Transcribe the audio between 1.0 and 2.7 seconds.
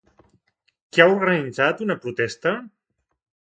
ha organitzat una protesta?